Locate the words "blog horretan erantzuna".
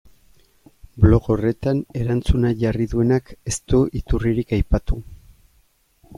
1.03-2.53